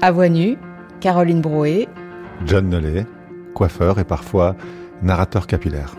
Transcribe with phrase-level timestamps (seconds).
[0.00, 0.56] À voix nue,
[1.00, 1.88] Caroline Brouet.
[2.46, 3.04] John Nollet,
[3.52, 4.54] coiffeur et parfois
[5.02, 5.96] narrateur capillaire.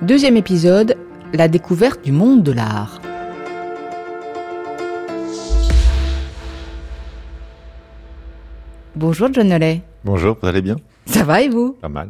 [0.00, 0.96] Deuxième épisode,
[1.34, 3.02] la découverte du monde de l'art.
[8.96, 9.82] Bonjour John Nollet.
[10.04, 10.76] Bonjour, vous allez bien?
[11.04, 11.76] Ça va et vous?
[11.82, 12.08] Pas mal.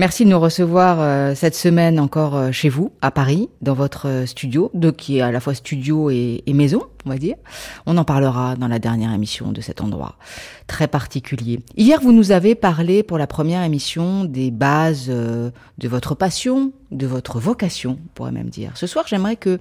[0.00, 4.08] Merci de nous recevoir euh, cette semaine encore euh, chez vous, à Paris, dans votre
[4.08, 7.36] euh, studio, de, qui est à la fois studio et, maison, on va dire.
[7.84, 10.16] On en parlera dans la dernière émission de cet endroit
[10.68, 11.60] très particulier.
[11.76, 15.52] Hier, vous nous avez parlé pour la première émission des bases de
[15.88, 18.72] votre passion, de votre vocation, on pourrait même dire.
[18.76, 19.58] Ce soir, j'aimerais que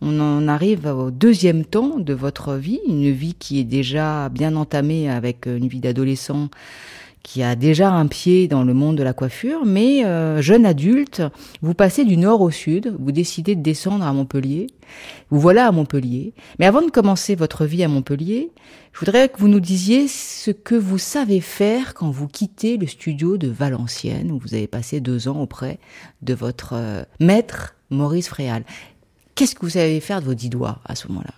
[0.00, 4.56] on en arrive au deuxième temps de votre vie, une vie qui est déjà bien
[4.56, 6.48] entamée avec une vie d'adolescent
[7.24, 11.22] qui a déjà un pied dans le monde de la coiffure, mais euh, jeune adulte,
[11.62, 14.66] vous passez du nord au sud, vous décidez de descendre à Montpellier,
[15.30, 16.34] vous voilà à Montpellier.
[16.58, 18.52] Mais avant de commencer votre vie à Montpellier,
[18.92, 22.86] je voudrais que vous nous disiez ce que vous savez faire quand vous quittez le
[22.86, 25.78] studio de Valenciennes, où vous avez passé deux ans auprès
[26.20, 28.64] de votre euh, maître Maurice Fréal.
[29.34, 31.32] Qu'est-ce que vous savez faire de vos dix doigts à ce moment-là?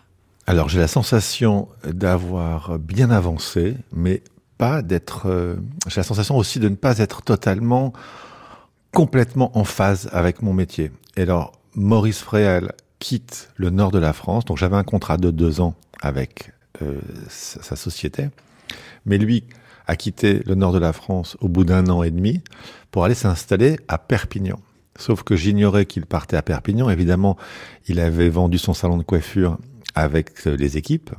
[0.49, 4.23] Alors j'ai la sensation d'avoir bien avancé, mais
[4.59, 5.27] pas d'être.
[5.27, 5.57] Euh,
[5.89, 7.93] j'ai la sensation aussi de ne pas être totalement,
[8.93, 10.91] complètement en phase avec mon métier.
[11.17, 14.45] Et alors, Maurice Fréal quitte le nord de la France.
[14.45, 18.29] Donc, j'avais un contrat de deux ans avec euh, sa, sa, société,
[19.05, 19.45] mais lui
[19.87, 22.43] a quitté le nord de la France au bout d'un an et demi
[22.91, 24.59] pour aller s'installer à Perpignan.
[24.99, 26.89] Sauf que j'ignorais qu'il partait à Perpignan.
[26.89, 27.37] Évidemment,
[27.87, 29.59] il avait vendu son salon de coiffure
[29.95, 31.11] avec les équipes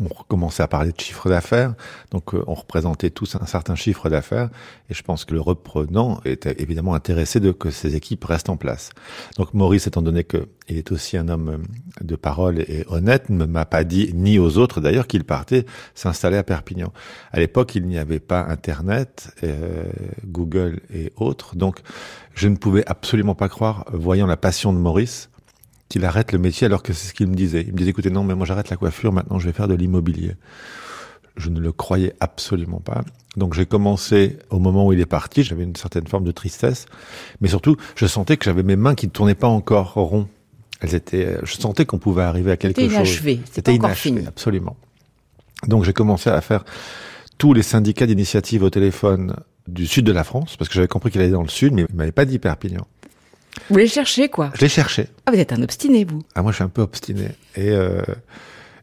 [0.00, 1.74] on commençait à parler de chiffre d'affaires,
[2.10, 4.48] donc euh, on représentait tous un certain chiffre d'affaires,
[4.88, 8.56] et je pense que le reprenant était évidemment intéressé de que ces équipes restent en
[8.56, 8.90] place.
[9.36, 13.44] Donc Maurice, étant donné qu'il est aussi un homme euh, de parole et honnête, ne
[13.44, 16.92] m'a pas dit, ni aux autres d'ailleurs, qu'il partait s'installer à Perpignan.
[17.32, 19.84] À l'époque, il n'y avait pas Internet, euh,
[20.26, 21.80] Google et autres, donc
[22.34, 25.29] je ne pouvais absolument pas croire, voyant la passion de Maurice,
[25.90, 27.62] qu'il arrête le métier alors que c'est ce qu'il me disait.
[27.66, 29.74] Il me disait, écoutez, non, mais moi j'arrête la coiffure, maintenant je vais faire de
[29.74, 30.36] l'immobilier.
[31.36, 33.04] Je ne le croyais absolument pas.
[33.36, 36.86] Donc j'ai commencé au moment où il est parti, j'avais une certaine forme de tristesse,
[37.40, 40.28] mais surtout je sentais que j'avais mes mains qui ne tournaient pas encore rond.
[40.80, 42.92] Elles étaient, je sentais qu'on pouvait arriver à quelque chose.
[42.92, 43.40] Inachevé.
[43.50, 44.16] C'était inachevé.
[44.16, 44.26] Fini.
[44.26, 44.76] Absolument.
[45.66, 46.64] Donc j'ai commencé à faire
[47.36, 49.34] tous les syndicats d'initiative au téléphone
[49.66, 51.84] du sud de la France, parce que j'avais compris qu'il allait dans le sud, mais
[51.88, 52.86] il m'avait pas dit Perpignan.
[53.68, 55.08] Vous les cherchez, quoi Je les cherchais.
[55.26, 57.28] Ah, vous êtes un obstiné, vous Ah, moi, je suis un peu obstiné.
[57.56, 58.02] Et euh,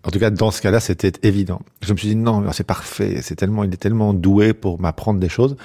[0.03, 1.61] en tout cas, dans ce cas-là, c'était évident.
[1.81, 3.19] Je me suis dit, non, c'est parfait.
[3.21, 5.57] C'est tellement, il est tellement doué pour m'apprendre des choses.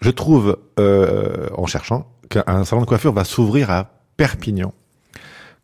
[0.00, 4.74] Je trouve, euh, en cherchant, qu'un salon de coiffure va s'ouvrir à Perpignan.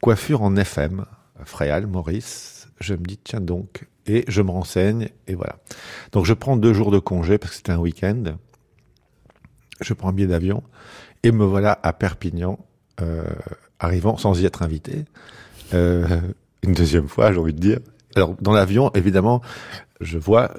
[0.00, 1.04] Coiffure en FM.
[1.44, 2.68] Fréal, Maurice.
[2.80, 3.86] Je me dis, tiens donc.
[4.06, 5.56] Et je me renseigne, et voilà.
[6.12, 8.36] Donc, je prends deux jours de congé, parce que c'était un week-end.
[9.80, 10.62] Je prends un billet d'avion.
[11.22, 12.58] Et me voilà à Perpignan,
[13.00, 13.24] euh,
[13.80, 15.04] arrivant sans y être invité.
[15.74, 16.06] Euh,
[16.62, 17.78] une deuxième fois, j'ai envie de dire.
[18.16, 19.42] Alors, dans l'avion, évidemment,
[20.00, 20.54] je vois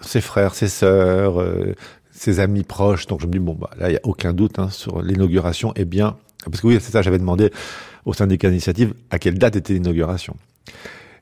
[0.00, 1.74] ses frères, ses sœurs, euh,
[2.10, 3.06] ses amis proches.
[3.06, 5.72] Donc, je me dis, bon, bah, là, il n'y a aucun doute hein, sur l'inauguration.
[5.76, 7.50] Eh bien, parce que oui, c'est ça, j'avais demandé
[8.04, 10.36] au syndicat d'initiative à quelle date était l'inauguration.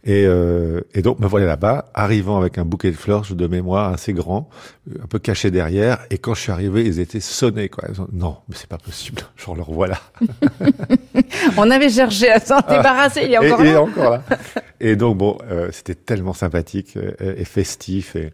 [0.04, 3.92] Et, euh, et, donc me voilà là-bas, arrivant avec un bouquet de fleurs de mémoire
[3.92, 4.48] assez grand,
[5.02, 5.98] un peu caché derrière.
[6.10, 7.68] Et quand je suis arrivé, ils étaient sonnés.
[7.68, 7.84] Quoi.
[7.92, 9.22] Ils ont, non, mais c'est pas possible.
[9.36, 10.00] Je leur voilà.
[11.56, 13.22] On avait cherché à s'en débarrasser.
[13.24, 13.70] Il est encore et, là.
[13.70, 14.22] Il est encore là.
[14.80, 18.16] Et donc bon, euh, c'était tellement sympathique et, et, festif.
[18.16, 18.32] Et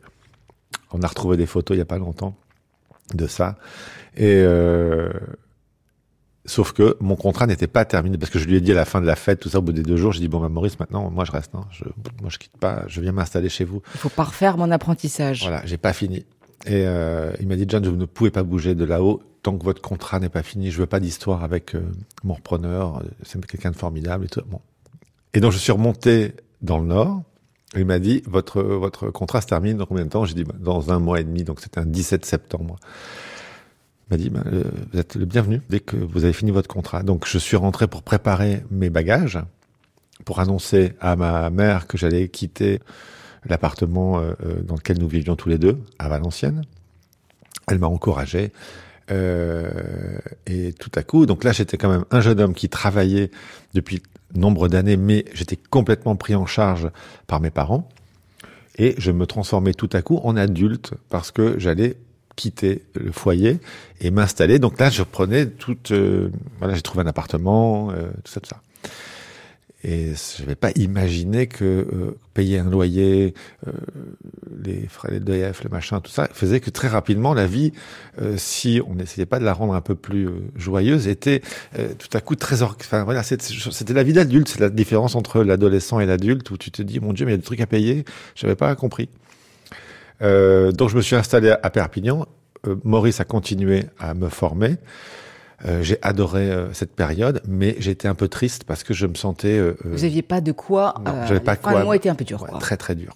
[0.93, 2.37] on a retrouvé des photos il y a pas longtemps
[3.15, 3.57] de ça.
[4.17, 5.11] Et euh,
[6.47, 8.85] Sauf que mon contrat n'était pas terminé parce que je lui ai dit à la
[8.85, 10.49] fin de la fête, tout ça, au bout des deux jours, j'ai dit bon, bah,
[10.49, 11.85] Maurice, maintenant, moi je reste, hein, je,
[12.21, 13.83] moi je quitte pas, je viens m'installer chez vous.
[13.95, 15.43] Il faut pas refaire mon apprentissage.
[15.43, 16.25] Voilà, j'ai pas fini.
[16.65, 19.65] Et euh, il m'a dit John, je ne pouvez pas bouger de là-haut tant que
[19.65, 20.71] votre contrat n'est pas fini.
[20.71, 21.83] Je veux pas d'histoire avec euh,
[22.25, 23.03] mon repreneur.
[23.23, 24.43] C'est quelqu'un de formidable et tout.
[24.47, 24.61] Bon.
[25.35, 26.33] Et donc je suis remonté
[26.63, 27.23] dans le Nord.
[27.75, 30.25] Et il m'a dit votre votre contrat se termine dans combien de temps?
[30.25, 31.45] J'ai dit bah, dans un mois et demi.
[31.45, 32.77] Donc c'était un 17 septembre
[34.11, 37.03] m'a dit, ben, euh, vous êtes le bienvenu dès que vous avez fini votre contrat.
[37.03, 39.39] Donc je suis rentré pour préparer mes bagages,
[40.25, 42.81] pour annoncer à ma mère que j'allais quitter
[43.45, 46.63] l'appartement euh, dans lequel nous vivions tous les deux, à Valenciennes.
[47.69, 48.53] Elle m'a encouragé.
[49.11, 53.31] Euh, et tout à coup, donc là j'étais quand même un jeune homme qui travaillait
[53.73, 54.03] depuis
[54.35, 56.91] nombre d'années, mais j'étais complètement pris en charge
[57.29, 57.89] par mes parents.
[58.79, 61.97] Et je me transformais tout à coup en adulte parce que j'allais
[62.37, 63.59] quitter le foyer
[64.01, 64.59] et m'installer.
[64.59, 68.51] Donc là, je prenais toute, euh, voilà, j'ai trouvé un appartement, euh, tout ça, tout
[68.51, 68.61] ça.
[69.85, 73.35] Et je n'avais pas imaginé que euh, payer un loyer,
[73.69, 73.71] euh,
[74.65, 77.73] les frais d'EF, le machin, tout ça, faisait que très rapidement la vie,
[78.21, 81.41] euh, si on n'essayait pas de la rendre un peu plus joyeuse, était
[81.99, 82.63] tout à coup très...
[82.63, 86.73] Enfin voilà, c'était la vie d'adulte, c'est la différence entre l'adolescent et l'adulte, où tu
[86.73, 88.05] te dis, mon Dieu, mais il y a des trucs à payer,
[88.35, 89.09] j'avais pas compris.
[90.21, 92.27] Donc je me suis installé à Perpignan.
[92.85, 94.77] Maurice a continué à me former.
[95.65, 99.15] Euh, j'ai adoré euh, cette période, mais j'étais un peu triste parce que je me
[99.15, 99.57] sentais.
[99.59, 100.95] Euh, Vous aviez pas de quoi.
[101.27, 101.79] J'avais pas quoi.
[101.79, 102.45] Le mois était un peu dur.
[102.45, 102.59] quoi.
[102.59, 103.15] Très très dur.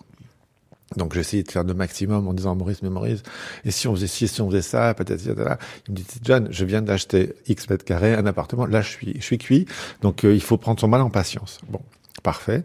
[0.97, 3.23] Donc essayé de faire le maximum en disant Maurice, mais Maurice,
[3.65, 5.23] et si on faisait ci, si on faisait ça, peut-être.
[5.25, 8.67] Il me dit John, je viens d'acheter X mètres carrés, un appartement.
[8.67, 9.67] Là, je suis, je suis cuit.
[10.03, 11.61] Donc il faut prendre son mal en patience.
[11.69, 11.81] Bon,
[12.25, 12.65] parfait.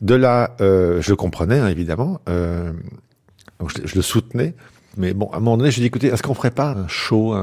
[0.00, 2.20] De là, je comprenais hein, évidemment.
[3.68, 4.54] Je, le soutenais.
[4.96, 7.34] Mais bon, à un moment donné, je dit, écoutez, est-ce qu'on ferait pas un show,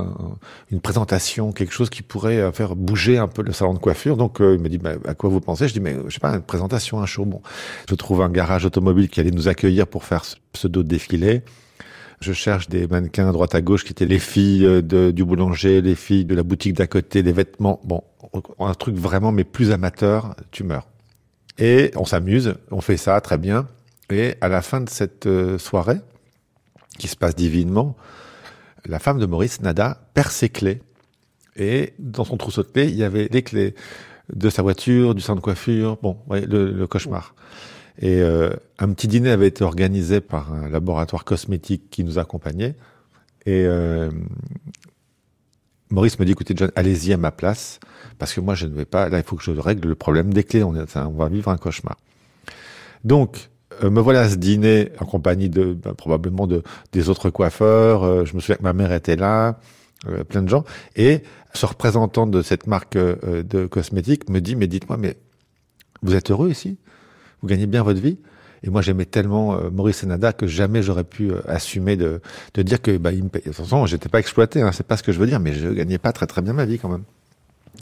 [0.72, 4.18] une présentation, quelque chose qui pourrait euh, faire bouger un peu le salon de coiffure?
[4.18, 5.68] Donc, euh, il me dit, bah, à quoi vous pensez?
[5.68, 7.26] Je dis, mais je sais pas, une présentation, un show.
[7.26, 7.42] Bon,
[7.90, 11.42] je trouve un garage automobile qui allait nous accueillir pour faire ce pseudo défilé.
[12.22, 15.82] Je cherche des mannequins à droite à gauche qui étaient les filles euh, du boulanger,
[15.82, 17.80] les filles de la boutique d'à côté, des vêtements.
[17.84, 18.04] Bon,
[18.60, 20.88] un truc vraiment, mais plus amateur, tu meurs.
[21.58, 23.68] Et on s'amuse, on fait ça très bien.
[24.12, 25.28] Et à la fin de cette
[25.58, 26.00] soirée,
[26.98, 27.96] qui se passe divinement,
[28.86, 30.82] la femme de Maurice Nada perd ses clés.
[31.56, 33.76] Et dans son trousseau de clés, il y avait les clés
[34.34, 37.36] de sa voiture, du centre de coiffure, bon, le, cauchemar.
[38.00, 42.76] Et euh, un petit dîner avait été organisé par un laboratoire cosmétique qui nous accompagnait.
[43.46, 44.10] Et euh,
[45.90, 47.80] Maurice me dit, écoutez John, allez-y à ma place,
[48.20, 50.34] parce que moi je ne vais pas, là il faut que je règle le problème
[50.34, 51.98] des clés, on, va vivre un cauchemar.
[53.04, 57.30] Donc, euh, me voilà à ce dîner en compagnie de bah, probablement de des autres
[57.30, 58.04] coiffeurs.
[58.04, 59.60] Euh, je me souviens que ma mère était là,
[60.08, 60.64] euh, plein de gens.
[60.96, 61.24] Et
[61.54, 65.18] ce représentant de cette marque de cosmétiques me dit mais dites-moi mais
[66.02, 66.78] vous êtes heureux ici?
[67.42, 68.18] Vous gagnez bien votre vie?
[68.62, 72.22] Et moi, j'aimais tellement Maurice Nada que jamais j'aurais pu assumer de,
[72.54, 73.42] de dire que bah, il me paye.
[73.42, 75.54] De toute façon, j'étais pas exploité, hein, c'est pas ce que je veux dire, mais
[75.54, 77.06] je gagnais pas très très bien ma vie quand même.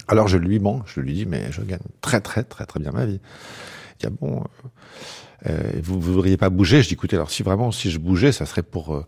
[0.07, 2.91] Alors je lui mens, je lui dis mais je gagne très très très très bien
[2.91, 3.19] ma vie.
[3.99, 4.43] Il dit, ah bon,
[5.47, 6.81] euh, vous ne voudriez pas bouger?
[6.81, 9.05] Je dis, écoutez, alors si vraiment, si je bougeais, ça serait pour euh,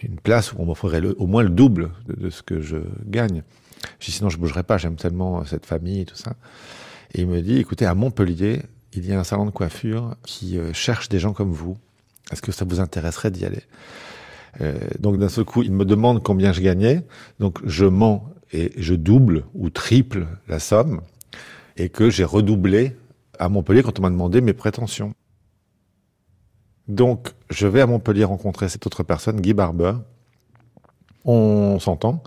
[0.00, 2.76] une place où on m'offrirait au moins le double de, ce que je
[3.06, 3.42] gagne.
[4.00, 6.34] Je dis, sinon je bougerais pas, j'aime tellement cette famille et tout ça.
[7.14, 8.62] Et il me dit, écoutez, à Montpellier,
[8.92, 11.76] il y a un salon de coiffure qui euh, cherche des gens comme vous.
[12.30, 13.62] Est-ce que ça vous intéresserait d'y aller?
[14.98, 17.04] Donc d'un seul coup, il me demande combien je gagnais.
[17.38, 21.00] Donc je mens et je double ou triple la somme
[21.76, 22.96] et que j'ai redoublé
[23.38, 25.12] à Montpellier quand on m'a demandé mes prétentions.
[26.86, 29.92] Donc, je vais à Montpellier rencontrer cette autre personne, Guy Barber.
[31.24, 32.22] On s'entend.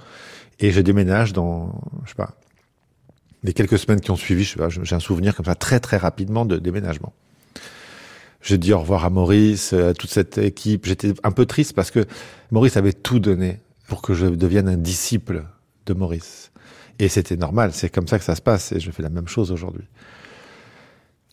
[0.60, 2.36] Et je déménage dans, je sais pas,
[3.44, 5.80] les quelques semaines qui ont suivi, je sais pas, j'ai un souvenir comme ça très
[5.80, 7.14] très rapidement de déménagement.
[8.42, 10.86] Je dis au revoir à Maurice, à toute cette équipe.
[10.86, 12.06] J'étais un peu triste parce que
[12.52, 15.46] Maurice avait tout donné pour que je devienne un disciple
[15.86, 16.52] de Maurice.
[17.00, 19.28] Et c'était normal, c'est comme ça que ça se passe et je fais la même
[19.28, 19.86] chose aujourd'hui.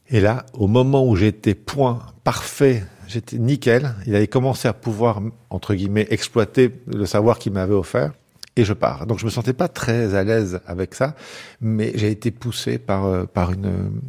[0.09, 3.95] Et là, au moment où j'étais point parfait j'étais nickel.
[4.07, 5.21] Il avait commencé à pouvoir,
[5.51, 8.13] entre guillemets, exploiter le savoir qu'il m'avait offert.
[8.55, 9.07] Et je pars.
[9.07, 11.15] Donc je me sentais pas très à l'aise avec ça,
[11.61, 14.01] mais j'ai été poussé par, euh, par une,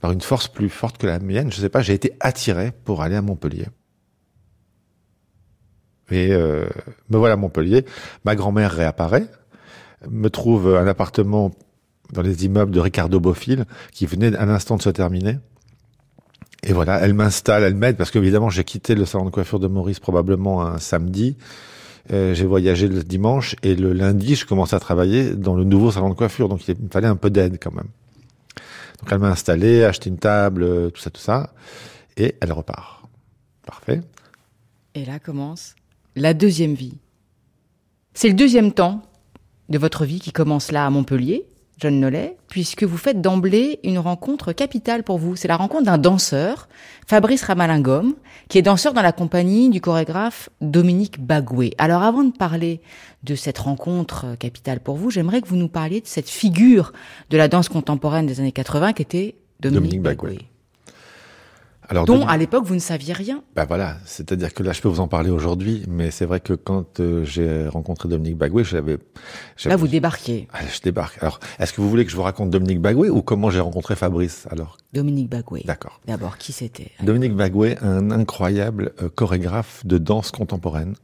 [0.00, 1.52] par une force plus forte que la mienne.
[1.52, 3.66] Je sais pas, j'ai été attiré pour aller à Montpellier.
[6.10, 6.66] Et euh,
[7.10, 7.84] me voilà à Montpellier.
[8.24, 9.26] Ma grand-mère réapparaît,
[10.08, 11.50] me trouve un appartement
[12.12, 15.38] dans les immeubles de Ricardo Bofill, qui venait à l'instant de se terminer.
[16.62, 19.68] Et voilà, elle m'installe, elle m'aide, parce qu'évidemment, j'ai quitté le salon de coiffure de
[19.68, 21.36] Maurice probablement un samedi.
[22.12, 25.90] Euh, j'ai voyagé le dimanche et le lundi, je commence à travailler dans le nouveau
[25.90, 26.48] salon de coiffure.
[26.48, 27.88] Donc, il me fallait un peu d'aide quand même.
[29.00, 31.52] Donc, elle m'a installé, acheté une table, euh, tout ça, tout ça.
[32.16, 33.04] Et elle repart.
[33.66, 34.00] Parfait.
[34.94, 35.74] Et là commence
[36.14, 36.94] la deuxième vie.
[38.14, 39.02] C'est le deuxième temps
[39.68, 41.46] de votre vie qui commence là à Montpellier.
[41.78, 45.36] John Nollet, puisque vous faites d'emblée une rencontre capitale pour vous.
[45.36, 46.68] C'est la rencontre d'un danseur,
[47.06, 48.14] Fabrice Ramalingom,
[48.48, 51.74] qui est danseur dans la compagnie du chorégraphe Dominique Bagoué.
[51.76, 52.80] Alors avant de parler
[53.24, 56.92] de cette rencontre capitale pour vous, j'aimerais que vous nous parliez de cette figure
[57.28, 60.38] de la danse contemporaine des années 80 qui était Dominique, Bagoué.
[61.88, 63.42] Alors, dont à l'époque vous ne saviez rien.
[63.54, 66.52] Ben voilà, c'est-à-dire que là je peux vous en parler aujourd'hui, mais c'est vrai que
[66.52, 68.98] quand euh, j'ai rencontré Dominique Bagoué, j'avais.
[69.64, 70.48] Là vous débarquiez.
[70.52, 71.22] Ah, je débarque.
[71.22, 73.94] Alors, est-ce que vous voulez que je vous raconte Dominique Bagoué ou comment j'ai rencontré
[73.94, 74.78] Fabrice alors?
[74.92, 75.62] Dominique Bagoué.
[75.64, 76.00] D'accord.
[76.06, 76.90] D'abord, qui c'était?
[77.02, 80.94] Dominique Bagoué, un incroyable euh, chorégraphe de danse contemporaine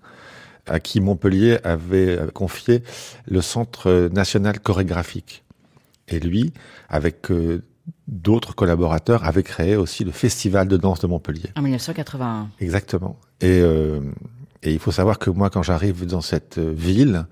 [0.66, 2.82] à qui Montpellier avait euh, confié
[3.26, 5.44] le Centre national chorégraphique.
[6.08, 6.52] Et lui,
[6.88, 7.30] avec
[8.08, 11.50] d'autres collaborateurs avaient créé aussi le Festival de danse de Montpellier.
[11.56, 12.48] En 1981.
[12.60, 13.16] Exactement.
[13.40, 14.00] Et, euh,
[14.62, 17.26] et il faut savoir que moi, quand j'arrive dans cette ville,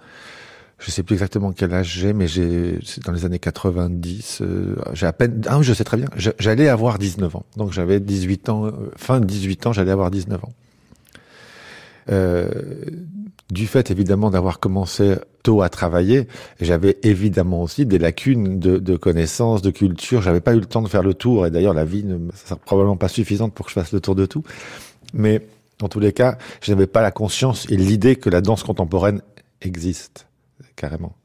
[0.80, 4.76] je sais plus exactement quel âge j'ai, mais j'ai, c'est dans les années 90, euh,
[4.94, 7.44] j'ai à peine, ah je sais très bien, j'allais avoir 19 ans.
[7.56, 10.52] Donc j'avais 18 ans, euh, fin de 18 ans, j'allais avoir 19 ans.
[12.10, 12.48] Euh,
[13.50, 16.28] du fait évidemment d'avoir commencé tôt à travailler,
[16.60, 20.22] j'avais évidemment aussi des lacunes de, de connaissances, de culture.
[20.22, 22.56] J'avais pas eu le temps de faire le tour, et d'ailleurs la vie ne sera
[22.56, 24.44] probablement pas suffisante pour que je fasse le tour de tout.
[25.14, 25.46] Mais
[25.82, 29.22] en tous les cas, je n'avais pas la conscience et l'idée que la danse contemporaine
[29.62, 30.26] existe
[30.76, 31.16] carrément.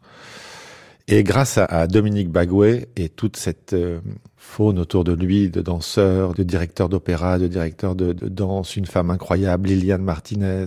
[1.08, 4.00] Et grâce à, Dominique Bagoué et toute cette euh,
[4.38, 9.12] faune autour de lui, de danseurs, de directeurs d'opéra, de directeurs de, danse, une femme
[9.12, 10.66] incroyable, Liliane Martinez,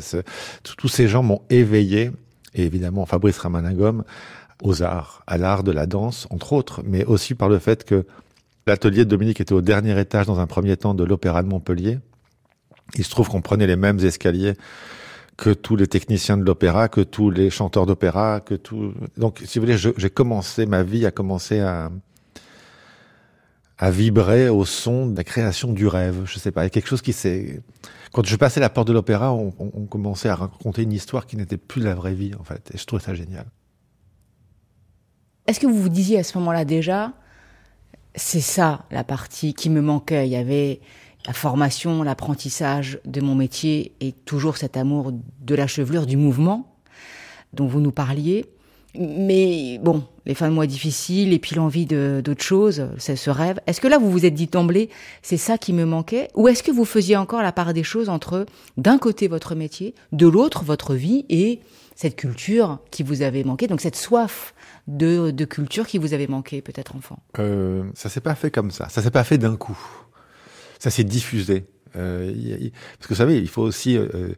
[0.63, 2.13] tous ces gens m'ont éveillé,
[2.55, 4.05] et évidemment Fabrice Ramanagom,
[4.63, 8.07] aux arts, à l'art de la danse, entre autres, mais aussi par le fait que
[8.69, 11.99] l'atelier de Dominique était au dernier étage dans un premier temps de l'opéra de Montpellier.
[12.97, 14.55] Il se trouve qu'on prenait les mêmes escaliers
[15.39, 18.93] que tous les techniciens de l'opéra, que tous les chanteurs d'opéra, que tout.
[19.17, 21.91] Donc, si vous voulez, j'ai commencé ma vie à commencer à
[23.79, 26.23] à vibrer au son de la création du rêve.
[26.25, 27.63] Je sais pas, il y a quelque chose qui s'est.
[28.13, 31.37] Quand je passais la porte de l'opéra, on, on, commençait à raconter une histoire qui
[31.37, 32.71] n'était plus la vraie vie, en fait.
[32.75, 33.47] Et je trouvais ça génial.
[35.47, 37.13] Est-ce que vous vous disiez à ce moment-là déjà,
[38.15, 40.81] c'est ça la partie qui me manquait Il y avait
[41.29, 46.75] la formation, l'apprentissage de mon métier et toujours cet amour de la chevelure, du mouvement
[47.53, 48.47] dont vous nous parliez.
[48.99, 53.61] Mais bon, les fins de mois difficiles et puis l'envie d'autre chose, c'est ce rêve.
[53.67, 54.89] Est-ce que là, vous vous êtes dit d'emblée,
[55.21, 56.29] c'est ça qui me manquait?
[56.35, 58.47] Ou est-ce que vous faisiez encore la part des choses entre,
[58.79, 61.61] d'un côté, votre métier, de l'autre, votre vie et
[61.95, 64.55] cette culture qui vous avait manqué, donc cette soif
[64.87, 67.19] de, culture qui vous avait manqué, peut-être enfant?
[67.39, 68.89] Euh, Ça s'est pas fait comme ça.
[68.89, 69.79] Ça s'est pas fait d'un coup
[70.79, 71.67] ça s'est diffusé.
[71.97, 72.33] Euh,
[72.99, 74.33] parce que vous savez, il faut aussi euh,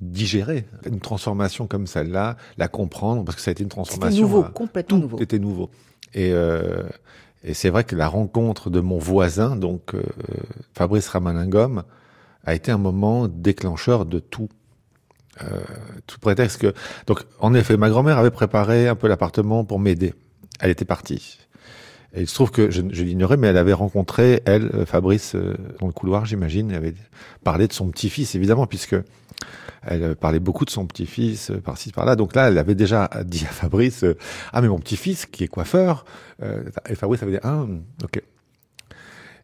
[0.00, 4.10] digérer une transformation comme celle-là, la comprendre, parce que ça a été une transformation.
[4.10, 5.18] C'était nouveau, complètement nouveau.
[5.18, 5.70] C'était nouveau.
[6.14, 6.82] Et, euh,
[7.44, 10.02] et c'est vrai que la rencontre de mon voisin, donc euh,
[10.74, 11.82] Fabrice Ramaningom,
[12.44, 14.48] a été un moment déclencheur de tout.
[15.42, 15.60] Euh,
[16.06, 16.74] tout prétexte que
[17.06, 20.12] donc en effet ma grand-mère avait préparé un peu l'appartement pour m'aider.
[20.58, 21.38] Elle était partie.
[22.14, 25.36] Et il se trouve que je, je l'ignorais, mais elle avait rencontré, elle, euh, Fabrice,
[25.36, 26.94] euh, dans le couloir, j'imagine, elle avait
[27.44, 28.96] parlé de son petit-fils, évidemment, puisque
[29.82, 32.16] elle euh, parlait beaucoup de son petit-fils par-ci par-là.
[32.16, 34.04] Donc là, elle avait déjà dit à Fabrice,
[34.52, 36.04] ah mais mon petit-fils qui est coiffeur.
[36.88, 37.64] et Fabrice avait dit, ah
[38.02, 38.22] ok.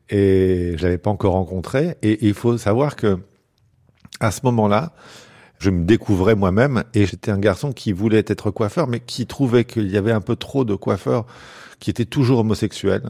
[0.09, 1.97] Et je l'avais pas encore rencontré.
[2.03, 3.19] Et, il faut savoir que
[4.21, 4.93] à ce moment-là,
[5.59, 9.65] je me découvrais moi-même et j'étais un garçon qui voulait être coiffeur, mais qui trouvait
[9.65, 11.27] qu'il y avait un peu trop de coiffeurs
[11.79, 13.03] qui était toujours homosexuel.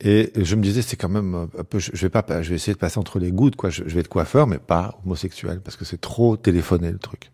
[0.00, 2.74] Et je me disais, c'est quand même un peu, je vais pas, je vais essayer
[2.74, 3.70] de passer entre les gouttes, quoi.
[3.70, 7.30] Je, vais être coiffeur, mais pas homosexuel, parce que c'est trop téléphoné, le truc.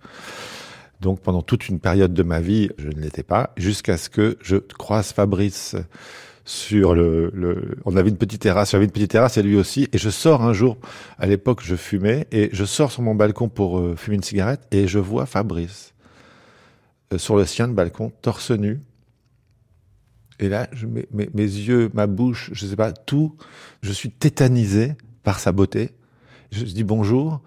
[1.00, 4.36] Donc, pendant toute une période de ma vie, je ne l'étais pas, jusqu'à ce que
[4.42, 5.76] je croise Fabrice
[6.44, 9.88] sur le, le, on avait une petite terrasse, j'avais une petite terrasse et lui aussi,
[9.92, 10.78] et je sors un jour,
[11.18, 14.62] à l'époque je fumais, et je sors sur mon balcon pour euh, fumer une cigarette,
[14.72, 15.94] et je vois Fabrice
[17.12, 18.80] euh, sur le sien de balcon, torse nu,
[20.40, 20.68] et là,
[21.12, 23.36] mes, yeux, ma bouche, je sais pas, tout,
[23.82, 25.90] je suis tétanisé par sa beauté.
[26.50, 27.40] Je, dis bonjour,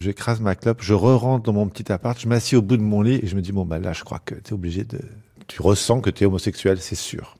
[0.00, 3.02] j'écrase ma clope, je re-rentre dans mon petit appart, je m'assieds au bout de mon
[3.02, 5.00] lit et je me dis, bon, bah là, je crois que tu es obligé de...
[5.48, 7.36] Tu ressens que tu es homosexuel, c'est sûr.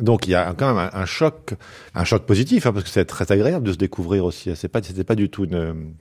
[0.00, 1.54] Donc il y a quand même un, choc,
[1.94, 4.54] un choc positif, hein, parce que c'est très agréable de se découvrir aussi.
[4.54, 5.94] C'est pas, c'était pas du tout une,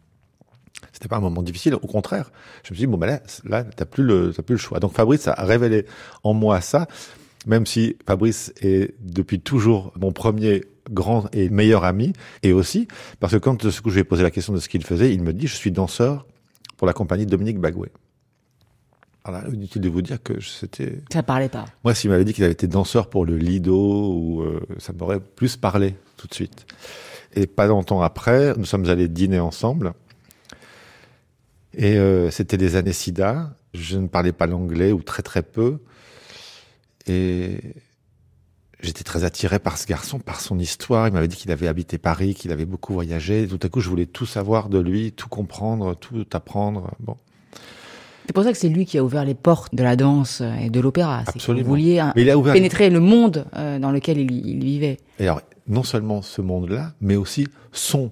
[0.93, 2.31] c'était pas un moment difficile, au contraire.
[2.63, 4.79] Je me suis dit bon ben là, là t'as plus le, plus le choix.
[4.79, 5.85] Donc Fabrice a révélé
[6.23, 6.87] en moi ça,
[7.45, 12.87] même si Fabrice est depuis toujours mon premier grand et meilleur ami, et aussi
[13.19, 15.33] parce que quand je lui ai posé la question de ce qu'il faisait, il me
[15.33, 16.25] dit je suis danseur
[16.77, 17.89] pour la compagnie Dominique Bagoué.
[19.27, 21.01] Alors inutile de vous dire que c'était.
[21.11, 21.65] Ça parlait pas.
[21.83, 25.19] Moi, s'il m'avait dit qu'il avait été danseur pour le Lido, ou euh, ça m'aurait
[25.19, 26.65] plus parlé tout de suite.
[27.33, 29.93] Et pas longtemps après, nous sommes allés dîner ensemble.
[31.77, 33.55] Et euh, c'était des années SIDA.
[33.73, 35.77] Je ne parlais pas l'anglais ou très très peu.
[37.05, 37.59] Et
[38.81, 41.07] j'étais très attiré par ce garçon, par son histoire.
[41.07, 43.47] Il m'avait dit qu'il avait habité Paris, qu'il avait beaucoup voyagé.
[43.47, 46.91] tout à coup, je voulais tout savoir de lui, tout comprendre, tout apprendre.
[46.99, 47.15] Bon.
[48.25, 50.69] C'est pour ça que c'est lui qui a ouvert les portes de la danse et
[50.71, 51.23] de l'opéra.
[51.27, 51.63] Absolument.
[51.63, 52.53] Vous vouliez il a ouvert...
[52.53, 54.97] pénétrer le monde euh, dans lequel il, il vivait.
[55.19, 58.11] Et alors, non seulement ce monde-là, mais aussi son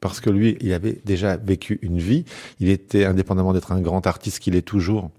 [0.00, 2.24] Parce que lui, il avait déjà vécu une vie.
[2.60, 5.10] Il était, indépendamment d'être un grand artiste qu'il est toujours,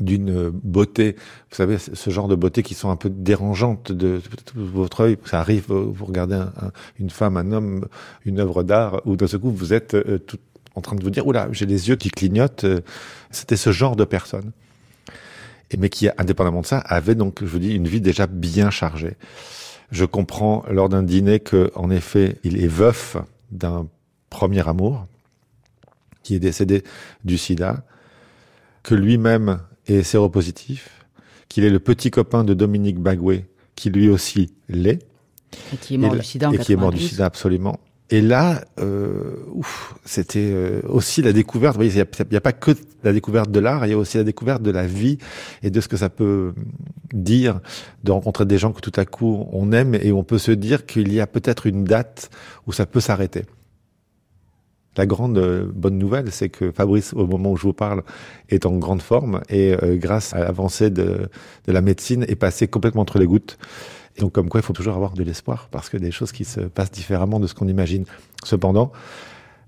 [0.00, 1.16] d'une beauté,
[1.50, 4.20] vous savez, ce genre de beauté qui sont un peu dérangeantes de,
[4.54, 5.18] votre œil.
[5.24, 6.40] Ça arrive, vous regardez
[6.98, 7.86] une femme, un homme,
[8.24, 10.38] une œuvre d'art, où d'un coup vous êtes euh, tout
[10.74, 12.64] en train de vous dire, oula, j'ai les yeux qui clignotent.
[12.64, 12.80] Euh,
[13.30, 14.50] c'était ce genre de personne.
[15.70, 18.70] Et mais qui, indépendamment de ça, avait donc, je vous dis, une vie déjà bien
[18.70, 19.16] chargée.
[19.90, 23.16] Je comprends lors d'un dîner que, en effet, il est veuf
[23.50, 23.86] d'un
[24.30, 25.06] premier amour
[26.22, 26.82] qui est décédé
[27.24, 27.84] du sida,
[28.82, 31.04] que lui-même est séropositif,
[31.48, 35.06] qu'il est le petit copain de Dominique Bagoué, qui lui aussi l'est.
[35.72, 37.78] Et qui est mort du sida en Et qui est mort du sida, absolument.
[38.10, 39.36] Et là, euh,
[40.04, 41.78] c'était euh, aussi la découverte.
[41.80, 44.62] il n'y a, pas que la découverte de l'art, il y a aussi la découverte
[44.62, 45.18] de la vie
[45.62, 46.52] et de ce que ça peut
[47.14, 47.60] dire
[48.02, 50.84] de rencontrer des gens que tout à coup on aime et on peut se dire
[50.84, 52.30] qu'il y a peut-être une date
[52.66, 53.44] où ça peut s'arrêter.
[54.96, 58.02] La grande euh, bonne nouvelle, c'est que Fabrice, au moment où je vous parle,
[58.48, 61.28] est en grande forme et euh, grâce à l'avancée de,
[61.66, 63.58] la médecine, est passé complètement entre les gouttes.
[64.16, 66.44] Et donc, comme quoi, il faut toujours avoir de l'espoir parce que des choses qui
[66.44, 68.04] se passent différemment de ce qu'on imagine.
[68.44, 68.92] Cependant,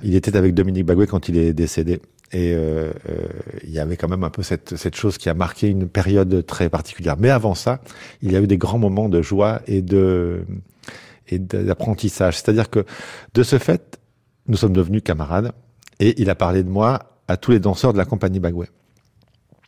[0.02, 2.00] il était avec Dominique Bagoué quand il est décédé.
[2.32, 3.28] Et euh, euh,
[3.62, 6.44] il y avait quand même un peu cette, cette chose qui a marqué une période
[6.44, 7.16] très particulière.
[7.18, 7.80] Mais avant ça,
[8.20, 10.44] il y a eu des grands moments de joie et de
[11.28, 12.36] et d'apprentissage.
[12.36, 12.84] C'est-à-dire que
[13.34, 13.98] de ce fait,
[14.46, 15.52] nous sommes devenus camarades
[15.98, 18.68] et il a parlé de moi à tous les danseurs de la compagnie Bagoué.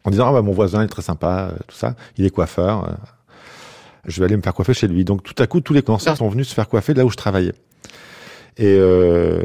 [0.04, 2.97] En disant, ah bah, mon voisin est très sympa, euh, tout ça, il est coiffeur,
[4.07, 5.05] je vais aller me faire coiffer chez lui.
[5.05, 7.17] Donc tout à coup, tous les danseurs sont venus se faire coiffer là où je
[7.17, 7.55] travaillais.
[8.57, 9.43] Et euh,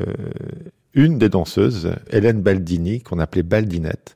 [0.93, 4.15] une des danseuses, Hélène Baldini, qu'on appelait Baldinette,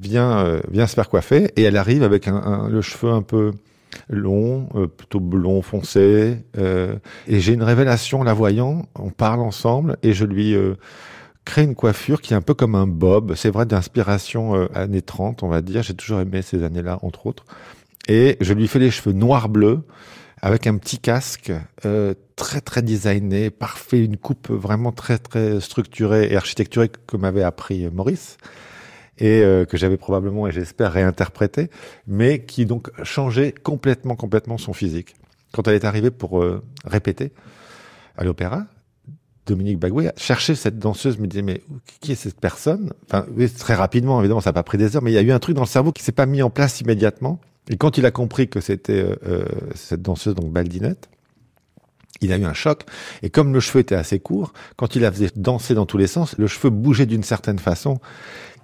[0.00, 3.52] vient euh, vient se faire coiffer et elle arrive avec un, le cheveu un peu
[4.08, 6.38] long, euh, plutôt blond foncé.
[6.58, 6.96] Euh,
[7.26, 8.86] et j'ai une révélation la voyant.
[8.98, 10.74] On parle ensemble et je lui euh,
[11.44, 13.34] crée une coiffure qui est un peu comme un bob.
[13.36, 15.82] C'est vrai d'inspiration années 30, on va dire.
[15.82, 17.44] J'ai toujours aimé ces années-là, entre autres.
[18.08, 19.82] Et je lui fais les cheveux noirs-bleus
[20.42, 21.52] avec un petit casque
[21.84, 27.42] euh, très très designé, parfait, une coupe vraiment très très structurée et architecturée que m'avait
[27.42, 28.38] appris Maurice
[29.18, 31.68] et euh, que j'avais probablement et j'espère réinterprété,
[32.06, 35.14] mais qui donc changeait complètement complètement son physique.
[35.52, 37.32] Quand elle est arrivée pour euh, répéter
[38.16, 38.64] à l'opéra,
[39.46, 41.60] Dominique Bagoué cherchait cette danseuse, me disait mais
[42.00, 42.92] qui est cette personne?
[43.06, 43.26] Enfin
[43.58, 45.38] très rapidement, évidemment, ça n'a pas pris des heures, mais il y a eu un
[45.38, 47.40] truc dans le cerveau qui s'est pas mis en place immédiatement.
[47.70, 51.08] Et quand il a compris que c'était euh, euh, cette danseuse, donc Baldinette,
[52.20, 52.82] il a eu un choc.
[53.22, 56.08] Et comme le cheveu était assez court, quand il la faisait danser dans tous les
[56.08, 57.98] sens, le cheveu bougeait d'une certaine façon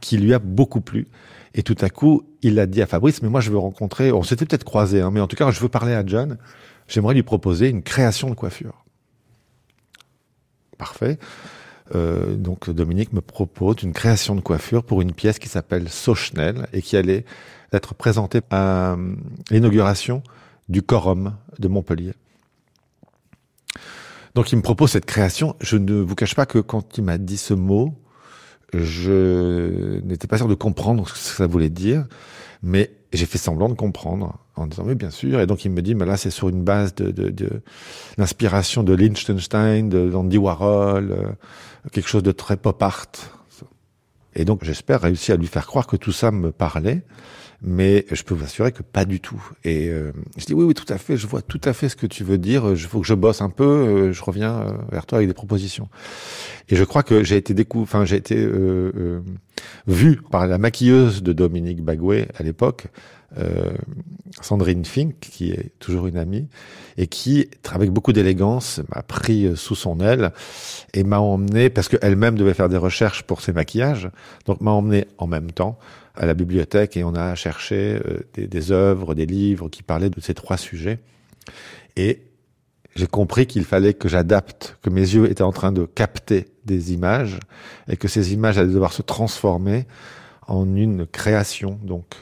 [0.00, 1.06] qui lui a beaucoup plu.
[1.54, 4.24] Et tout à coup, il a dit à Fabrice, mais moi je veux rencontrer, on
[4.24, 6.36] s'était peut-être croisé, hein, mais en tout cas, je veux parler à John.
[6.88, 8.84] J'aimerais lui proposer une création de coiffure.
[10.76, 11.18] Parfait.
[11.94, 16.66] Euh, donc Dominique me propose une création de coiffure pour une pièce qui s'appelle Sochnel
[16.72, 17.24] et qui allait
[17.72, 18.96] être présentée à
[19.50, 20.22] l'inauguration
[20.68, 22.12] du Corum de Montpellier.
[24.35, 25.57] Donc il me propose cette création.
[25.61, 27.94] Je ne vous cache pas que quand il m'a dit ce mot,
[28.74, 32.05] je n'étais pas sûr de comprendre ce que ça voulait dire,
[32.62, 35.40] mais j'ai fait semblant de comprendre en disant oui bien sûr.
[35.40, 37.62] Et donc il me dit mais là c'est sur une base de, de,
[38.18, 41.33] l'inspiration de Liechtenstein, d'Andy Warhol, euh,
[41.92, 43.07] quelque chose de très pop art.
[44.35, 47.02] Et donc j'espère réussir à lui faire croire que tout ça me parlait
[47.66, 49.42] mais je peux vous assurer que pas du tout.
[49.64, 51.96] Et euh, je dis oui, oui, tout à fait, je vois tout à fait ce
[51.96, 52.70] que tu veux dire.
[52.70, 53.64] Il faut que je bosse un peu.
[53.64, 55.88] Euh, je reviens euh, vers toi avec des propositions.
[56.68, 59.20] Et je crois que j'ai été décou enfin j'ai été euh,
[59.88, 62.87] vu par la maquilleuse de Dominique Bagoué à l'époque,
[64.40, 66.46] Sandrine Fink, qui est toujours une amie
[66.96, 70.33] et qui, avec beaucoup d'élégance, m'a pris sous son aile
[70.94, 74.09] et m'a emmené parce qu'elle-même devait faire des recherches pour ses maquillages,
[74.46, 75.79] donc m'a emmené en même temps
[76.16, 80.11] à la bibliothèque et on a cherché euh, des, des œuvres, des livres qui parlaient
[80.11, 80.98] de ces trois sujets.
[81.96, 82.22] Et
[82.96, 86.92] j'ai compris qu'il fallait que j'adapte, que mes yeux étaient en train de capter des
[86.94, 87.38] images
[87.88, 89.87] et que ces images allaient devoir se transformer
[90.46, 92.14] en une création, donc.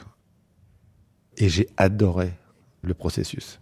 [1.37, 2.33] Et j'ai adoré
[2.81, 3.59] le processus.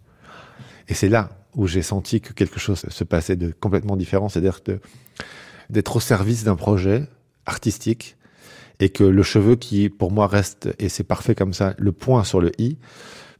[0.87, 4.59] Et c'est là où j'ai senti que quelque chose se passait de complètement différent, c'est-à-dire
[5.69, 7.07] d'être au service d'un projet
[7.45, 8.17] artistique
[8.79, 12.23] et que le cheveu qui, pour moi, reste, et c'est parfait comme ça, le point
[12.23, 12.77] sur le i,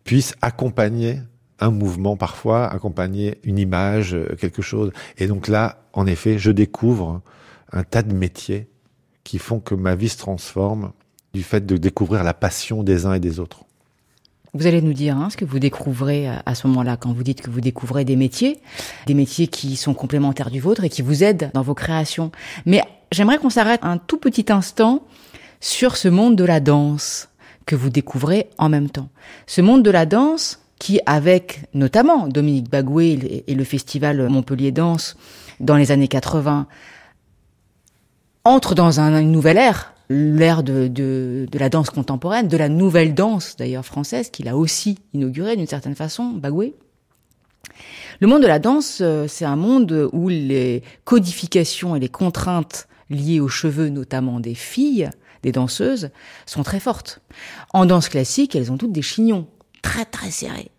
[0.04, 1.20] puisse accompagner
[1.60, 4.92] un mouvement parfois, accompagner une image, euh, quelque chose.
[5.18, 7.22] Et donc là, en effet, je découvre
[7.72, 8.68] un tas de métiers
[9.24, 10.92] qui font que ma vie se transforme
[11.34, 13.66] du fait de découvrir la passion des uns et des autres.
[14.56, 17.42] Vous allez nous dire hein, ce que vous découvrez à ce moment-là, quand vous dites
[17.42, 18.60] que vous découvrez des métiers,
[19.08, 22.32] des métiers qui sont complémentaires du vôtre et qui vous aident dans vos créations.
[22.68, 25.02] Mais j'aimerais qu'on s'arrête un tout petit instant
[25.60, 27.30] sur ce monde de la danse
[27.66, 29.10] que vous découvrez en même temps.
[29.48, 35.16] Ce monde de la danse, qui avec notamment Dominique Bagoué et le festival Montpellier Danse
[35.62, 36.68] dans les années 80,
[38.44, 42.70] entre dans un, une nouvelle ère, l'ère de, de, de, la danse contemporaine, de la
[42.70, 46.76] nouvelle danse d'ailleurs française, qu'il a aussi inaugurée d'une certaine façon, Bagoué.
[48.20, 52.88] Le monde de la danse, euh, c'est un monde où les codifications et les contraintes
[53.10, 55.10] liées aux cheveux, notamment des filles,
[55.42, 56.10] des danseuses,
[56.46, 57.22] sont très fortes.
[57.74, 59.48] En danse classique, elles ont toutes des chignons
[59.82, 60.72] très très serrés.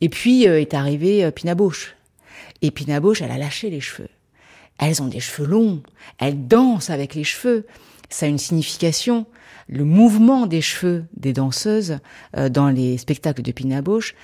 [0.00, 1.96] Et puis euh, est arrivée euh, Pina Bausch.
[2.62, 4.08] Et Pina Bausch, elle a lâché les cheveux.
[4.78, 5.82] Elles ont des cheveux longs,
[6.18, 7.66] elles dansent avec les cheveux.
[8.08, 9.26] Ça a une signification.
[9.68, 11.98] Le mouvement des cheveux des danseuses
[12.36, 14.14] euh, dans les spectacles de Pina Bausch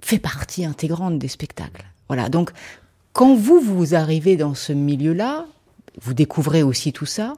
[0.00, 1.84] fait partie intégrante des spectacles.
[2.08, 2.28] Voilà.
[2.28, 2.50] Donc,
[3.12, 5.46] quand vous, vous arrivez dans ce milieu-là,
[6.00, 7.34] vous découvrez aussi tout ça,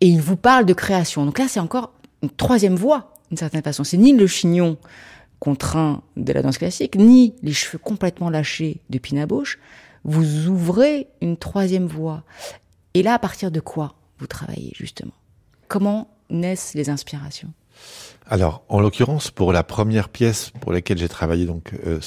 [0.00, 1.24] et il vous parle de création.
[1.24, 3.84] Donc là, c'est encore une troisième voie, d'une certaine façon.
[3.84, 4.76] C'est ni le chignon
[5.38, 9.58] contraint de la danse classique, ni les cheveux complètement lâchés de Pina Bausch.
[10.04, 12.24] Vous ouvrez une troisième voie.
[12.94, 13.94] Et là, à partir de quoi?
[14.22, 15.12] Vous travaillez, justement
[15.68, 17.52] Comment naissent les inspirations?
[18.26, 21.98] Alors, en l'occurrence, pour la première pièce pour laquelle j'ai travaillé, donc euh,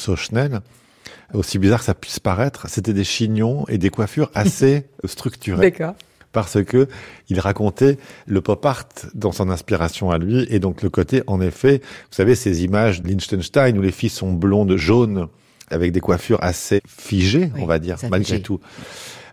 [1.34, 5.72] aussi bizarre que ça puisse paraître, c'était des chignons et des coiffures assez structurées.
[5.72, 5.96] D'accord.
[6.32, 6.88] Parce que
[7.30, 7.98] il racontait
[8.28, 12.16] le pop art dans son inspiration à lui, et donc le côté, en effet, vous
[12.16, 15.28] savez, ces images de Liechtenstein où les filles sont blondes, jaunes,
[15.70, 18.60] avec des coiffures assez figées, on va dire, malgré tout.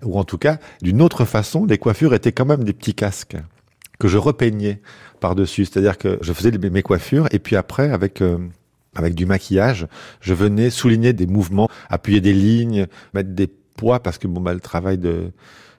[0.04, 3.36] Ou en tout cas, d'une autre façon, les coiffures étaient quand même des petits casques
[3.98, 4.80] que je repeignais
[5.20, 5.64] par-dessus.
[5.64, 8.38] C'est-à-dire que je faisais mes coiffures et puis après, avec euh,
[8.94, 9.86] avec du maquillage,
[10.20, 14.52] je venais souligner des mouvements, appuyer des lignes, mettre des poids parce que bon bah
[14.52, 15.32] le travail de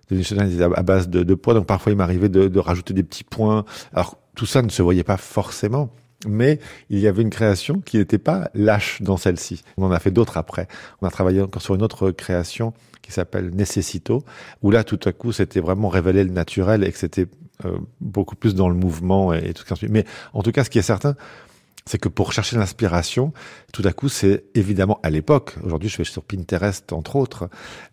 [0.09, 3.23] de à base de, de poids, donc parfois il m'arrivait de, de rajouter des petits
[3.23, 3.65] points.
[3.93, 5.93] Alors tout ça ne se voyait pas forcément,
[6.27, 6.59] mais
[6.89, 9.63] il y avait une création qui n'était pas lâche dans celle-ci.
[9.77, 10.67] On en a fait d'autres après.
[11.01, 14.23] On a travaillé encore sur une autre création qui s'appelle Necessito,
[14.61, 17.27] où là tout à coup c'était vraiment révélé le naturel et que c'était
[17.65, 19.75] euh, beaucoup plus dans le mouvement et, tout ça.
[19.89, 21.15] Mais en tout cas, ce qui est certain,
[21.85, 23.33] c'est que pour chercher l'inspiration,
[23.73, 25.55] tout à coup, c'est évidemment à l'époque.
[25.63, 27.49] Aujourd'hui, je vais sur Pinterest entre autres,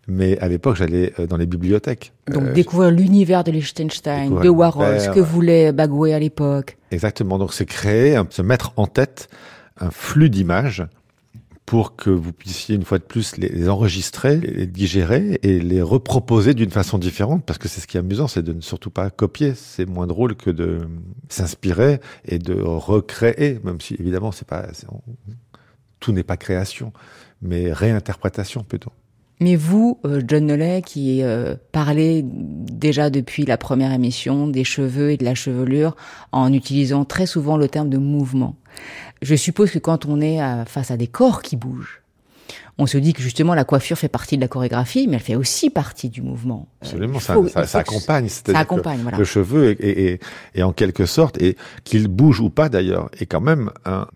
[0.07, 2.13] mais à l'époque, j'allais euh, dans les bibliothèques.
[2.27, 6.77] Donc euh, découvrir l'univers de Liechtenstein, de Warhol, ce que voulait Bagoué à l'époque.
[6.91, 7.37] Exactement.
[7.37, 9.27] Donc c'est créer, se mettre en tête
[9.79, 10.85] un flux d'images
[11.71, 16.53] pour que vous puissiez une fois de plus les, enregistrer, les digérer et les reproposer
[16.53, 19.09] d'une façon différente, parce que c'est ce qui est amusant, c'est de ne surtout pas
[19.09, 19.53] copier.
[19.55, 20.81] C'est moins drôle que de
[21.29, 24.67] s'inspirer et de recréer, même si évidemment c'est pas
[26.01, 26.91] tout n'est pas création,
[27.41, 28.91] mais réinterprétation plutôt.
[29.41, 35.11] Mais vous, euh, John Nollet, qui euh, parlez déjà depuis la première émission des cheveux
[35.11, 35.95] et de la chevelure
[36.31, 38.55] en utilisant très souvent le terme de mouvement,
[39.23, 42.01] je suppose que quand on est face à des corps qui bougent,
[42.77, 45.35] on se dit que justement la coiffure fait partie de la chorégraphie, mais elle fait
[45.35, 46.67] aussi partie du mouvement.
[46.81, 48.29] Absolument, ça, ça, accompagne.
[48.29, 49.17] Ça accompagne, voilà.
[49.17, 50.19] Le cheveu est,
[50.55, 54.07] est, en quelque sorte, et qu'il bouge ou pas d'ailleurs, est quand même un,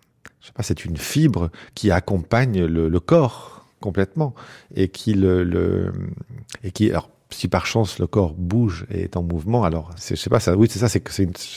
[0.42, 3.55] je sais pas, c'est une fibre qui accompagne le, le corps
[3.86, 4.34] complètement
[4.76, 5.93] et qui le,
[6.63, 10.15] et qui alors si par chance le corps bouge et est en mouvement, alors je
[10.15, 10.56] sais pas ça.
[10.56, 10.88] Oui, c'est ça.
[10.88, 11.04] C'est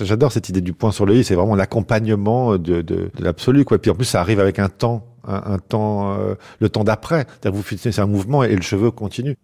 [0.05, 1.25] j'adore cette idée du point sur le i.
[1.25, 3.79] C'est vraiment l'accompagnement de, de, l'absolu, quoi.
[3.79, 7.27] Puis en plus, ça arrive avec un temps, un, temps, euh, le temps d'après.
[7.45, 9.37] Vous c'est un mouvement et le cheveu continue.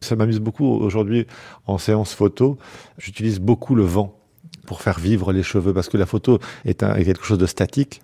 [0.00, 1.26] Ça m'amuse beaucoup aujourd'hui
[1.66, 2.58] en séance photo.
[2.98, 4.18] J'utilise beaucoup le vent
[4.66, 7.46] pour faire vivre les cheveux parce que la photo est, un, est quelque chose de
[7.46, 8.02] statique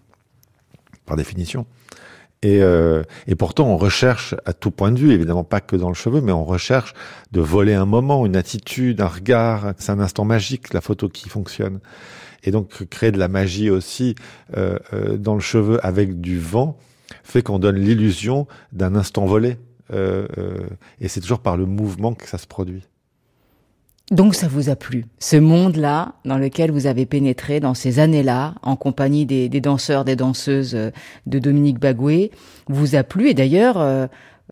[1.04, 1.66] par définition.
[2.42, 5.88] Et, euh, et, pourtant, on recherche à tout point de vue, évidemment pas que dans
[5.88, 6.94] le cheveu, mais on recherche
[7.32, 9.74] de voler un moment, une attitude, un regard.
[9.76, 11.80] C'est un instant magique, la photo qui fonctionne.
[12.42, 14.14] Et donc, créer de la magie aussi
[14.56, 16.78] euh, euh dans le cheveu avec du vent
[17.22, 19.58] fait qu'on donne l'illusion d'un instant volé.
[19.92, 20.68] Euh, euh,
[21.00, 22.86] et c'est toujours par le mouvement que ça se produit.
[24.10, 28.56] Donc ça vous a plu, ce monde-là dans lequel vous avez pénétré dans ces années-là,
[28.62, 30.90] en compagnie des, danseurs, des danseuses euh,
[31.26, 32.32] de Dominique Bagoué,
[32.66, 33.28] vous a plu.
[33.28, 34.08] Et d'ailleurs euh,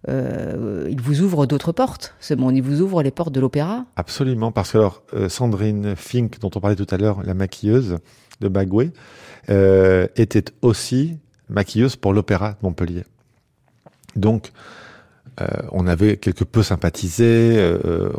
[0.08, 3.84] euh, il vous ouvre d'autres portes, ce monde, il vous ouvre les portes de l'opéra.
[3.96, 7.98] Absolument, parce que alors Sandrine Fink, dont on parlait tout à l'heure, la maquilleuse
[8.40, 8.92] de Bagoué,
[9.48, 11.18] était aussi
[11.48, 13.02] maquilleuse pour l'opéra de Montpellier.
[14.14, 14.52] Donc
[15.40, 18.10] euh, on avait quelque peu sympathisé, euh,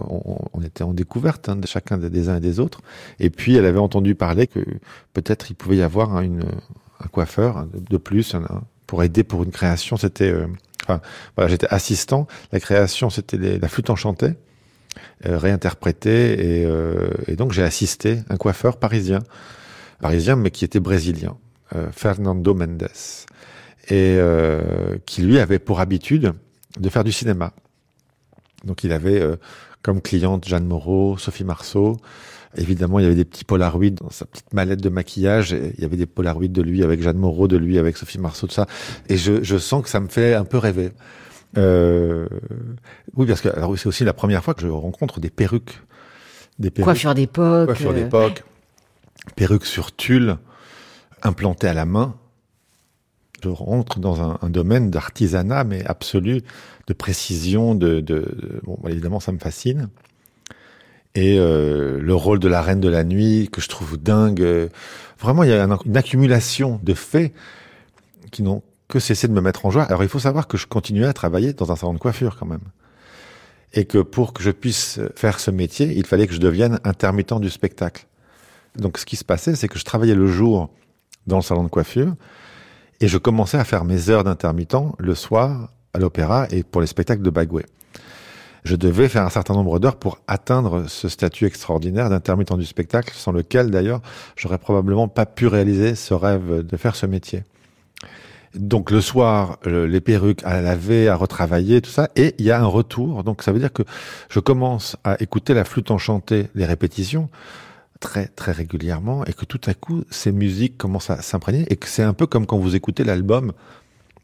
[0.54, 2.82] on, était en découverte hein, de chacun des, uns et des autres.
[3.20, 4.60] Et puis elle avait entendu parler que
[5.14, 6.40] peut-être il pouvait y avoir un
[7.12, 8.36] coiffeur de plus
[8.88, 9.98] pour aider pour une création.
[9.98, 10.48] C'était, euh,
[11.36, 12.28] voilà, j'étais assistant.
[12.52, 14.34] La création, c'était la flûte enchantée,
[15.24, 16.68] réinterprétée, et,
[17.28, 19.20] et donc j'ai assisté un coiffeur parisien
[20.00, 21.38] parisien, mais qui était brésilien,
[21.92, 22.90] Fernando Mendes,
[23.90, 24.20] et
[25.06, 26.34] qui lui avait pour habitude
[26.78, 27.54] de faire du cinéma.
[28.66, 29.24] Donc il avait
[29.82, 31.98] comme cliente Jeanne Moreau, Sophie Marceau.
[32.58, 35.52] Évidemment, il y avait des petits polaroids dans sa petite mallette de maquillage.
[35.52, 38.48] il y avait des polaroids de lui avec Jeanne Moreau, de lui avec Sophie Marceau,
[38.48, 38.66] tout ça.
[39.08, 40.92] Et je, je sens que ça me fait un peu rêver.
[41.58, 42.28] Euh,
[43.16, 45.82] oui, parce que c'est aussi la première fois que je rencontre des perruques.
[46.58, 47.68] Des perruques coiffure d'époque.
[47.68, 48.44] Coiffure euh, d'époque.
[49.36, 50.38] Perruques sur tulle,
[51.22, 52.16] implantées à la main.
[53.42, 56.42] Je rentre dans un, domaine d'artisanat, mais absolu,
[56.88, 58.04] de précision, de,
[58.64, 59.90] bon, évidemment, ça me fascine.
[61.16, 64.70] Et euh, le rôle de la reine de la nuit que je trouve dingue.
[65.20, 67.34] Vraiment, il y a une accumulation de faits
[68.32, 69.84] qui n'ont que cessé de me mettre en joie.
[69.84, 72.46] Alors, il faut savoir que je continuais à travailler dans un salon de coiffure quand
[72.46, 72.62] même.
[73.74, 77.40] Et que pour que je puisse faire ce métier, il fallait que je devienne intermittent
[77.40, 78.08] du spectacle.
[78.76, 80.70] Donc, ce qui se passait, c'est que je travaillais le jour
[81.28, 82.16] dans le salon de coiffure
[83.02, 86.88] et je commençais à faire mes heures d'intermittent le soir à l'opéra et pour les
[86.88, 87.66] spectacles de Bagoué.
[88.64, 93.14] Je devais faire un certain nombre d'heures pour atteindre ce statut extraordinaire d'intermittent du spectacle,
[93.16, 94.02] sans lequel d'ailleurs
[94.36, 97.44] j'aurais probablement pas pu réaliser ce rêve de faire ce métier.
[98.56, 102.60] Donc le soir, les perruques à laver, à retravailler, tout ça, et il y a
[102.60, 103.24] un retour.
[103.24, 103.84] Donc ça veut dire que
[104.30, 107.30] je commence à écouter la flûte enchantée, les répétitions,
[108.00, 111.88] très très régulièrement, et que tout à coup ces musiques commencent à s'imprégner, et que
[111.88, 113.54] c'est un peu comme quand vous écoutez l'album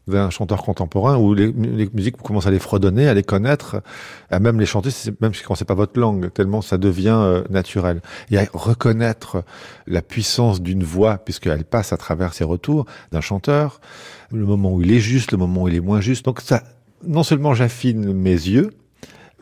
[0.08, 3.82] d'un chanteur contemporain où les, musiques, vous commencez à les fredonner, à les connaître,
[4.30, 8.00] à même les chanter, même quand c'est pas votre langue, tellement ça devient euh, naturel.
[8.30, 9.42] Et à reconnaître
[9.86, 13.80] la puissance d'une voix, puisqu'elle passe à travers ses retours, d'un chanteur,
[14.30, 16.24] le moment où il est juste, le moment où il est moins juste.
[16.24, 16.62] Donc ça,
[17.04, 18.70] non seulement j'affine mes yeux,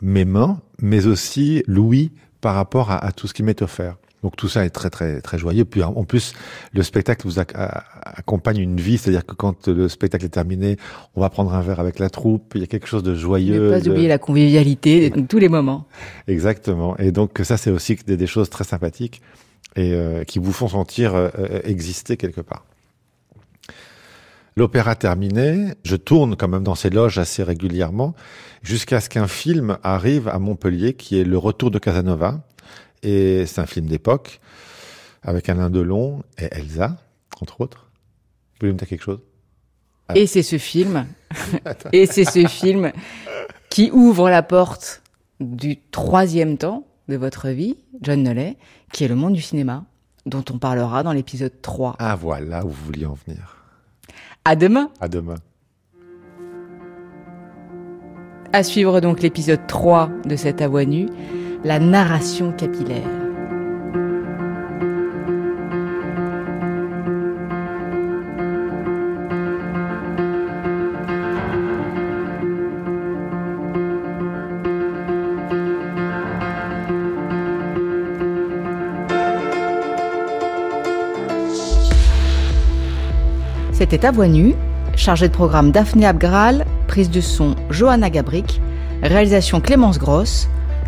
[0.01, 3.97] mes mains, mais aussi l'ouïe par rapport à tout ce qui m'est offert.
[4.23, 5.65] Donc tout ça est très très très joyeux.
[5.65, 6.33] Puis en plus,
[6.73, 10.77] le spectacle vous accompagne une vie, c'est-à-dire que quand le spectacle est terminé,
[11.15, 12.53] on va prendre un verre avec la troupe.
[12.55, 13.71] Il y a quelque chose de joyeux.
[13.71, 15.85] Ne pas oublier la convivialité de tous les moments.
[16.27, 16.97] Exactement.
[16.97, 19.21] Et donc ça, c'est aussi des, choses très sympathiques
[19.75, 22.65] et euh, qui vous font sentir euh, euh, exister quelque part.
[24.57, 28.15] L'opéra terminé, je tourne quand même dans ces loges assez régulièrement,
[28.63, 32.39] jusqu'à ce qu'un film arrive à Montpellier, qui est Le Retour de Casanova,
[33.05, 34.39] et c'est un film d'époque
[35.21, 36.97] avec Alain Delon et Elsa,
[37.39, 37.91] entre autres.
[38.53, 39.19] Vous voulez me dire quelque chose
[40.15, 41.05] Et c'est ce film,
[41.93, 42.91] et c'est ce film
[43.69, 45.03] qui ouvre la porte
[45.39, 48.57] du troisième temps de votre vie, John Nollet,
[48.91, 49.83] qui est le monde du cinéma,
[50.25, 51.97] dont on parlera dans l'épisode 3.
[51.99, 53.57] Ah voilà où vous vouliez en venir.
[54.45, 54.89] À demain.
[54.99, 55.35] À demain.
[58.51, 61.09] À suivre donc l'épisode 3 de cette à voix nue
[61.65, 63.01] la narration capillaire.
[83.71, 84.53] C'était à voix nue,
[84.95, 88.61] chargé de programme Daphné Abgral, prise de son Johanna Gabric,
[89.01, 90.47] réalisation Clémence Grosse,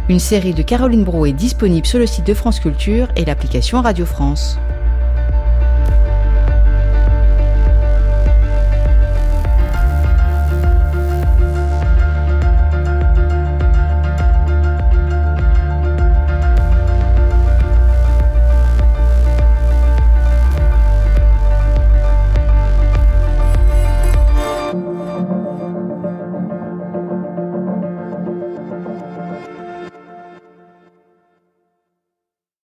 [0.10, 3.82] une série de Caroline Bro est disponible sur le site de France Culture et l'application
[3.82, 4.58] Radio France.